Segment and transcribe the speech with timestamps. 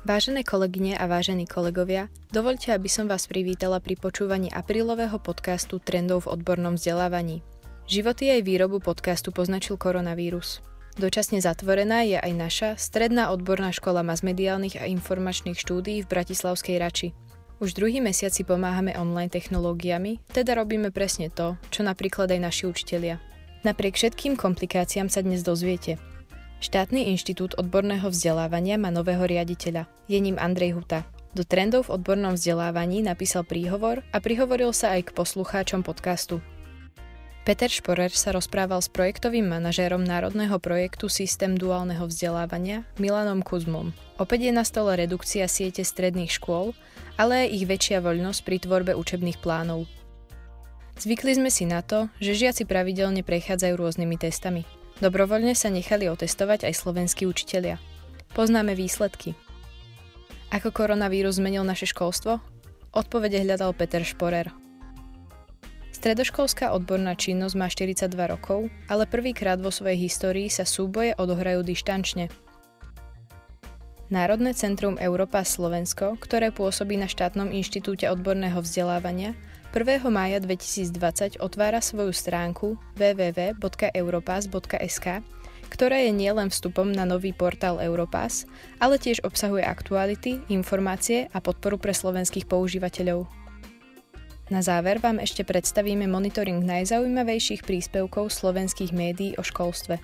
[0.00, 6.24] Vážené kolegyne a vážení kolegovia, dovoľte, aby som vás privítala pri počúvaní aprílového podcastu Trendov
[6.24, 7.44] v odbornom vzdelávaní.
[7.84, 10.64] Životy aj výrobu podcastu poznačil koronavírus.
[10.96, 17.08] Dočasne zatvorená je aj naša stredná odborná škola masmediálnych a informačných štúdií v Bratislavskej Rači.
[17.60, 22.64] Už druhý mesiac si pomáhame online technológiami, teda robíme presne to, čo napríklad aj naši
[22.72, 23.20] učitelia.
[23.68, 26.00] Napriek všetkým komplikáciám sa dnes dozviete–
[26.60, 29.88] Štátny inštitút odborného vzdelávania má nového riaditeľa.
[30.12, 31.08] Je ním Andrej Huta.
[31.32, 36.44] Do trendov v odbornom vzdelávaní napísal príhovor a prihovoril sa aj k poslucháčom podcastu.
[37.48, 43.96] Peter Šporer sa rozprával s projektovým manažérom národného projektu Systém duálneho vzdelávania Milanom Kuzmom.
[44.20, 46.76] Opäť je na stole redukcia siete stredných škôl,
[47.16, 49.88] ale aj ich väčšia voľnosť pri tvorbe učebných plánov.
[51.00, 54.68] Zvykli sme si na to, že žiaci pravidelne prechádzajú rôznymi testami.
[55.00, 57.80] Dobrovoľne sa nechali otestovať aj slovenskí učitelia.
[58.36, 59.32] Poznáme výsledky.
[60.52, 62.36] Ako koronavírus zmenil naše školstvo?
[62.92, 64.52] Odpovede hľadal Peter Šporer.
[65.96, 72.28] Stredoškolská odborná činnosť má 42 rokov, ale prvýkrát vo svojej histórii sa súboje odohrajú dištančne.
[74.10, 79.38] Národné centrum Európa Slovensko, ktoré pôsobí na štátnom inštitúte odborného vzdelávania,
[79.70, 80.02] 1.
[80.10, 85.06] mája 2020 otvára svoju stránku www.europass.sk,
[85.70, 88.50] ktorá je nielen vstupom na nový portál Europass,
[88.82, 93.30] ale tiež obsahuje aktuality, informácie a podporu pre slovenských používateľov.
[94.50, 100.02] Na záver vám ešte predstavíme monitoring najzaujímavejších príspevkov slovenských médií o školstve.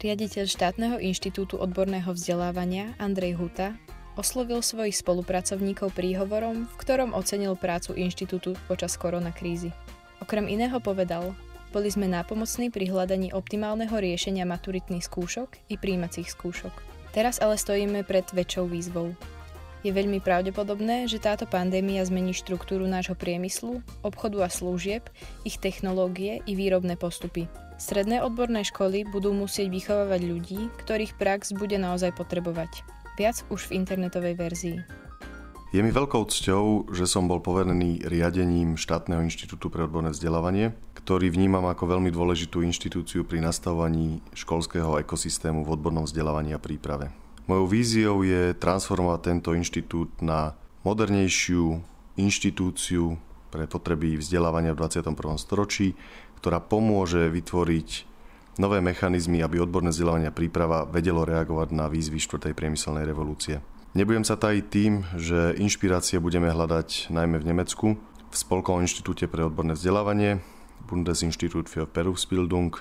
[0.00, 3.76] Riaditeľ štátneho inštitútu odborného vzdelávania Andrej Huta
[4.18, 9.70] oslovil svojich spolupracovníkov príhovorom, v ktorom ocenil prácu inštitútu počas koronakrízy.
[10.18, 11.38] Okrem iného povedal,
[11.70, 16.74] boli sme nápomocní pri hľadaní optimálneho riešenia maturitných skúšok i príjmacích skúšok.
[17.14, 19.14] Teraz ale stojíme pred väčšou výzvou.
[19.86, 25.06] Je veľmi pravdepodobné, že táto pandémia zmení štruktúru nášho priemyslu, obchodu a služieb,
[25.46, 27.46] ich technológie i výrobné postupy.
[27.78, 32.97] Stredné odborné školy budú musieť vychovávať ľudí, ktorých prax bude naozaj potrebovať.
[33.18, 34.78] Viac už v internetovej verzii.
[35.74, 41.28] Je mi veľkou cťou, že som bol poverený riadením štátneho inštitútu pre odborné vzdelávanie, ktorý
[41.28, 47.12] vnímam ako veľmi dôležitú inštitúciu pri nastavovaní školského ekosystému v odbornom vzdelávaní a príprave.
[47.50, 50.54] Mojou víziou je transformovať tento inštitút na
[50.86, 51.84] modernejšiu
[52.16, 53.18] inštitúciu
[53.50, 55.36] pre potreby vzdelávania v 21.
[55.36, 55.98] storočí,
[56.38, 58.07] ktorá pomôže vytvoriť
[58.58, 62.52] nové mechanizmy, aby odborné vzdelávanie a príprava vedelo reagovať na výzvy 4.
[62.52, 63.62] priemyselnej revolúcie.
[63.96, 67.86] Nebudem sa tajiť tým, že inšpirácie budeme hľadať najmä v Nemecku,
[68.28, 70.44] v Spolkovom inštitúte pre odborné vzdelávanie,
[70.84, 72.76] Bundesinstitut für Berufsbildung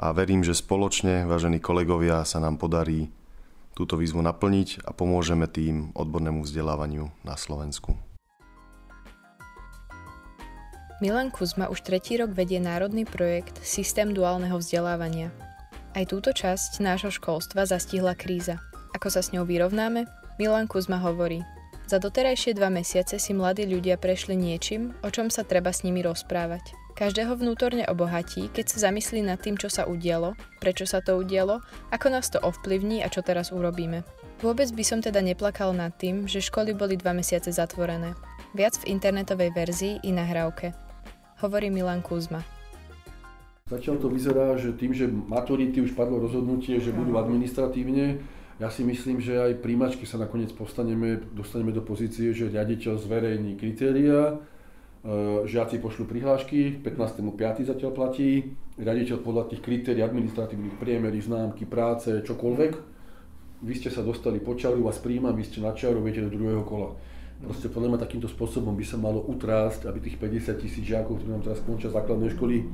[0.00, 3.12] a verím, že spoločne, vážení kolegovia, sa nám podarí
[3.76, 8.15] túto výzvu naplniť a pomôžeme tým odbornému vzdelávaniu na Slovensku.
[10.96, 15.28] Milan Kuzma už tretí rok vedie národný projekt Systém duálneho vzdelávania.
[15.92, 18.56] Aj túto časť nášho školstva zastihla kríza.
[18.96, 20.08] Ako sa s ňou vyrovnáme?
[20.40, 21.44] Milan Kuzma hovorí,
[21.84, 26.00] za doterajšie dva mesiace si mladí ľudia prešli niečím, o čom sa treba s nimi
[26.00, 26.72] rozprávať.
[26.96, 30.32] Každého vnútorne obohatí, keď sa zamyslí nad tým, čo sa udialo,
[30.64, 31.60] prečo sa to udialo,
[31.92, 34.00] ako nás to ovplyvní a čo teraz urobíme.
[34.40, 38.16] Vôbec by som teda neplakal nad tým, že školy boli dva mesiace zatvorené.
[38.56, 40.85] Viac v internetovej verzii i nahrávke
[41.40, 42.44] hovorí Milan Kuzma.
[43.66, 48.22] Zatiaľ to vyzerá, že tým, že maturity už padlo rozhodnutie, že budú administratívne,
[48.56, 53.52] ja si myslím, že aj príjmačky sa nakoniec postaneme, dostaneme do pozície, že riaditeľ zverejní
[53.60, 54.34] kritéria, e,
[55.44, 57.68] žiaci pošlú prihlášky, 15.5.
[57.68, 62.72] zatiaľ platí, riaditeľ podľa tých kritérií administratívnych priemery, známky, práce, čokoľvek.
[63.60, 66.64] Vy ste sa dostali po čaru, vás príjma, vy ste na čaru, viete do druhého
[66.64, 66.96] kola.
[67.36, 71.30] Proste podľa mňa takýmto spôsobom by sa malo utrásť, aby tých 50 tisíc žiakov, ktorí
[71.36, 72.64] nám teraz končia základné školy,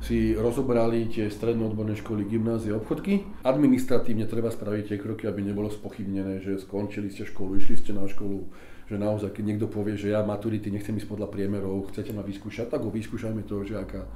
[0.00, 3.44] si rozobrali tie stredné odborné školy, gymnázie, obchodky.
[3.44, 8.08] Administratívne treba spraviť tie kroky, aby nebolo spochybnené, že skončili ste školu, išli ste na
[8.08, 8.48] školu,
[8.88, 12.72] že naozaj, keď niekto povie, že ja maturity nechcem ísť podľa priemerov, chcete ma vyskúšať,
[12.72, 14.08] tak ho vyskúšajme toho žiaka.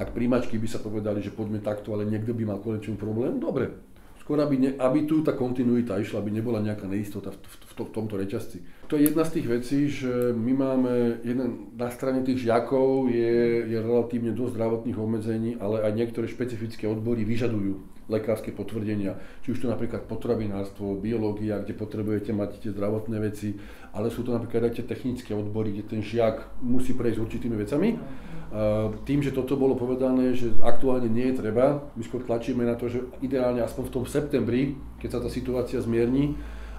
[0.00, 3.76] Ak príjmačky by sa povedali, že poďme takto, ale niekto by mal konečný problém, dobre,
[4.24, 7.54] skôr aby, ne, aby tu tá kontinuita išla, aby nebola nejaká neistota v, v,
[7.84, 8.88] v tomto reťazci.
[8.88, 13.68] To je jedna z tých vecí, že my máme, jeden, na strane tých žiakov je,
[13.68, 19.60] je relatívne dosť zdravotných obmedzení, ale aj niektoré špecifické odbory vyžadujú lekárske potvrdenia, či už
[19.60, 23.52] to napríklad potravinárstvo, biológia, kde potrebujete mať tie zdravotné veci,
[23.92, 28.00] ale sú to napríklad aj tie technické odbory, kde ten žiak musí prejsť určitými vecami.
[29.04, 32.88] Tým, že toto bolo povedané, že aktuálne nie je treba, my skôr tlačíme na to,
[32.88, 34.72] že ideálne aspoň v tom septembri,
[35.04, 36.32] keď sa tá situácia zmierni,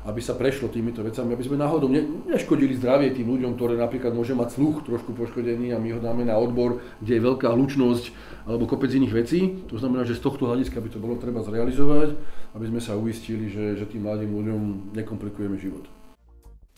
[0.08, 4.16] aby sa prešlo týmito vecami, aby sme náhodou ne, neškodili zdravie tým ľuďom, ktoré napríklad
[4.16, 8.06] môže mať sluch trošku poškodený a my ho dáme na odbor, kde je veľká hlučnosť
[8.48, 9.40] alebo kopec iných vecí.
[9.68, 12.16] To znamená, že z tohto hľadiska by to bolo treba zrealizovať,
[12.56, 14.62] aby sme sa uistili, že, že tým mladým ľuďom
[14.96, 15.84] nekomplikujeme život.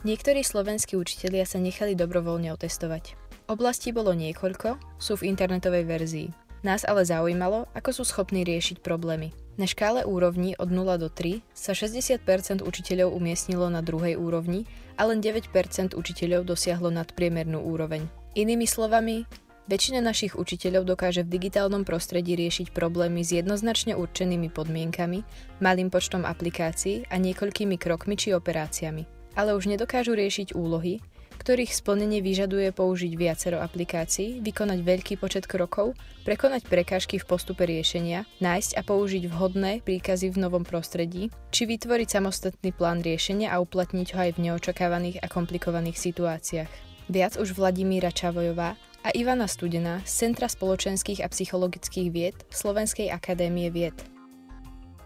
[0.01, 3.13] Niektorí slovenskí učitelia sa nechali dobrovoľne otestovať.
[3.45, 6.27] Oblastí bolo niekoľko, sú v internetovej verzii.
[6.65, 9.33] Nás ale zaujímalo, ako sú schopní riešiť problémy.
[9.59, 14.63] Na škále úrovní od 0 do 3 sa 60% učiteľov umiestnilo na druhej úrovni
[14.95, 15.51] a len 9%
[15.91, 18.07] učiteľov dosiahlo nadpriemernú úroveň.
[18.31, 19.27] Inými slovami,
[19.67, 25.19] väčšina našich učiteľov dokáže v digitálnom prostredí riešiť problémy s jednoznačne určenými podmienkami,
[25.59, 29.03] malým počtom aplikácií a niekoľkými krokmi či operáciami.
[29.35, 31.03] Ale už nedokážu riešiť úlohy,
[31.41, 38.29] ktorých splnenie vyžaduje použiť viacero aplikácií, vykonať veľký počet krokov, prekonať prekážky v postupe riešenia,
[38.37, 44.07] nájsť a použiť vhodné príkazy v novom prostredí, či vytvoriť samostatný plán riešenia a uplatniť
[44.13, 46.69] ho aj v neočakávaných a komplikovaných situáciách.
[47.09, 53.73] Viac už Vladimíra Čavojová a Ivana Studená z Centra spoločenských a psychologických vied Slovenskej akadémie
[53.73, 54.10] vied.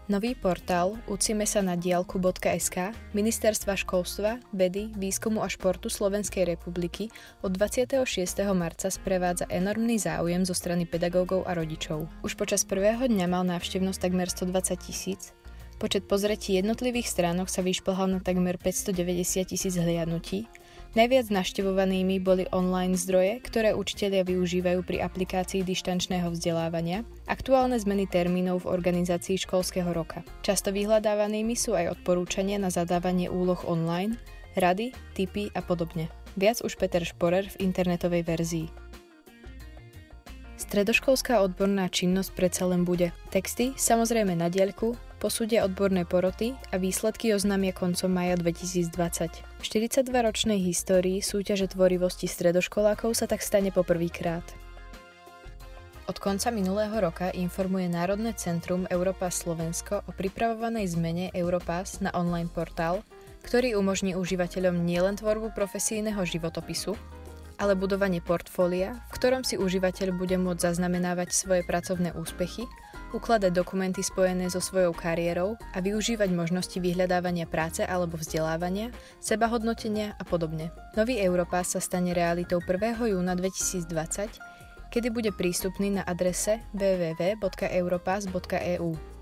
[0.06, 7.10] Nový portál Ucime sa na dialku.sk Ministerstva školstva, vedy, výskumu a športu Slovenskej republiky
[7.42, 8.06] od 26.
[8.54, 12.06] marca sprevádza enormný záujem zo strany pedagógov a rodičov.
[12.22, 15.34] Už počas prvého dňa mal návštevnosť takmer 120 tisíc,
[15.82, 20.46] počet pozretí jednotlivých stránok sa vyšplhal na takmer 590 tisíc hliadnutí
[20.96, 28.64] Najviac naštevovanými boli online zdroje, ktoré učitelia využívajú pri aplikácii dištančného vzdelávania, aktuálne zmeny termínov
[28.64, 30.24] v organizácii školského roka.
[30.40, 34.16] Často vyhľadávanými sú aj odporúčania na zadávanie úloh online,
[34.56, 36.08] rady, typy a podobne.
[36.32, 38.66] Viac už Peter Šporer v internetovej verzii.
[40.56, 43.12] Stredoškolská odborná činnosť predsa len bude.
[43.28, 44.96] Texty, samozrejme na diaľku,
[45.26, 49.58] posúdia odborné poroty a výsledky oznámia koncom maja 2020.
[49.58, 54.46] V 42-ročnej histórii súťaže tvorivosti stredoškolákov sa tak stane poprvýkrát.
[56.06, 62.46] Od konca minulého roka informuje Národné centrum Europass Slovensko o pripravovanej zmene Europass na online
[62.46, 63.02] portál,
[63.42, 66.94] ktorý umožní užívateľom nielen tvorbu profesijného životopisu,
[67.58, 72.70] ale budovanie portfólia, v ktorom si užívateľ bude môcť zaznamenávať svoje pracovné úspechy
[73.16, 78.92] ukladať dokumenty spojené so svojou kariérou a využívať možnosti vyhľadávania práce alebo vzdelávania,
[79.24, 80.68] sebahodnotenia a podobne.
[80.92, 83.08] Nový Europass sa stane realitou 1.
[83.08, 89.15] júna 2020, kedy bude prístupný na adrese www.europass.eu.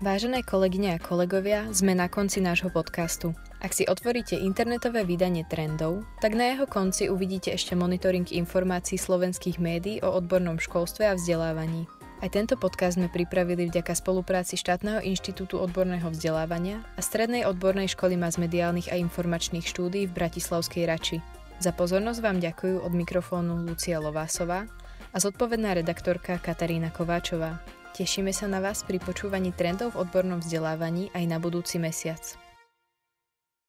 [0.00, 3.36] Vážené kolegyne a kolegovia, sme na konci nášho podcastu.
[3.60, 9.60] Ak si otvoríte internetové vydanie trendov, tak na jeho konci uvidíte ešte monitoring informácií slovenských
[9.60, 11.84] médií o odbornom školstve a vzdelávaní.
[12.24, 18.16] Aj tento podcast sme pripravili vďaka spolupráci Štátneho inštitútu odborného vzdelávania a Strednej odbornej školy
[18.16, 21.20] masmediálnych a informačných štúdií v Bratislavskej Rači.
[21.60, 24.64] Za pozornosť vám ďakujú od mikrofónu Lucia Lovásová
[25.12, 27.60] a zodpovedná redaktorka Katarína Kováčová.
[28.00, 32.39] Tešíme sa na vás pri počúvaní trendov v odbornom vzdelávaní aj na budúci mesiac.